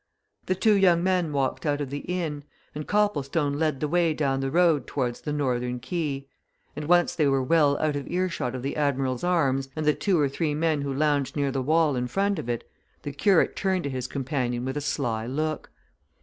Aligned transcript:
The 0.47 0.55
two 0.55 0.73
young 0.73 1.03
men 1.03 1.31
walked 1.31 1.63
out 1.63 1.79
of 1.79 1.91
the 1.91 1.99
inn, 1.99 2.43
and 2.73 2.87
Copplestone 2.87 3.59
led 3.59 3.79
the 3.79 3.87
way 3.87 4.15
down 4.15 4.39
the 4.39 4.49
road 4.49 4.87
towards 4.87 5.21
the 5.21 5.31
northern 5.31 5.79
quay. 5.79 6.27
And 6.75 6.85
once 6.87 7.13
they 7.13 7.27
were 7.27 7.43
well 7.43 7.77
out 7.77 7.95
of 7.95 8.07
earshot 8.07 8.55
of 8.55 8.63
the 8.63 8.77
"Admiral's 8.77 9.23
Arms," 9.23 9.69
and 9.75 9.85
the 9.85 9.93
two 9.93 10.19
or 10.19 10.27
three 10.27 10.55
men 10.55 10.81
who 10.81 10.91
lounged 10.91 11.35
near 11.35 11.51
the 11.51 11.61
wall 11.61 11.95
in 11.95 12.07
front 12.07 12.39
of 12.39 12.49
it, 12.49 12.67
the 13.03 13.11
curate 13.11 13.55
turned 13.55 13.83
to 13.83 13.91
his 13.91 14.07
companion 14.07 14.65
with 14.65 14.75
a 14.75 14.81
sly 14.81 15.27
look. 15.27 15.69